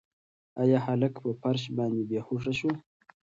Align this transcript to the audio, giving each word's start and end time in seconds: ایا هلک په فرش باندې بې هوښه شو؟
ایا 0.61 0.79
هلک 0.87 1.13
په 1.23 1.31
فرش 1.41 1.63
باندې 1.77 2.03
بې 2.09 2.19
هوښه 2.25 2.53
شو؟ 2.59 2.71